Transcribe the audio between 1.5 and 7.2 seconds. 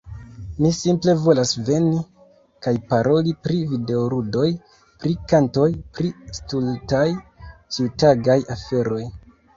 veni, kaj paroli pri videoludoj, pri kantoj, pri stultaj